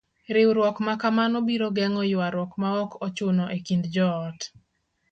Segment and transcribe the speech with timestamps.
[0.35, 4.39] Riwruok ma kamano biro geng'o yuaruok maok ochuno e kind joot.